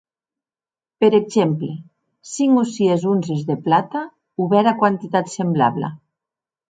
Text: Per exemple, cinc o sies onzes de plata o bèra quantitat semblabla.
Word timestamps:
Per 1.03 1.09
exemple, 1.17 1.69
cinc 2.31 2.61
o 2.61 2.63
sies 2.71 3.05
onzes 3.11 3.43
de 3.53 3.59
plata 3.67 4.01
o 4.43 4.49
bèra 4.55 4.75
quantitat 4.81 5.35
semblabla. 5.35 5.93